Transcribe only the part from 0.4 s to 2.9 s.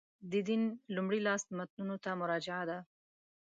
دین لومړي لاس متنونو ته مراجعه ده.